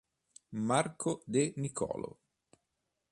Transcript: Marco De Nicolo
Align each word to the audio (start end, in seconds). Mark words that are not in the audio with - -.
Marco 0.63 1.21
De 1.27 1.53
Nicolo 1.57 2.17